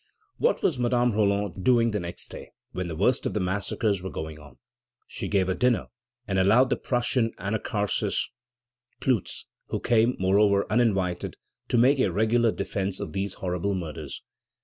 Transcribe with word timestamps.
What 0.39 0.63
was 0.63 0.79
Madame 0.79 1.11
Roland 1.11 1.63
doing 1.63 1.91
the 1.91 1.99
next 1.99 2.29
day, 2.31 2.53
when 2.71 2.87
the 2.87 2.95
worst 2.95 3.27
of 3.27 3.35
the 3.35 3.39
massacres 3.39 4.01
were 4.01 4.09
going 4.09 4.39
on? 4.39 4.57
She 5.05 5.27
gave 5.27 5.47
a 5.47 5.53
dinner, 5.53 5.89
and 6.27 6.39
allowed 6.39 6.71
the 6.71 6.75
Prussian, 6.75 7.33
Anacharsis 7.37 8.29
Clootz, 8.99 9.45
who 9.67 9.79
came, 9.79 10.15
moreover, 10.17 10.65
uninvited, 10.71 11.35
to 11.67 11.77
make 11.77 11.99
a 11.99 12.09
regular 12.11 12.51
defence 12.51 12.99
of 12.99 13.13
these 13.13 13.35
horrible 13.35 13.75
murders. 13.75 14.23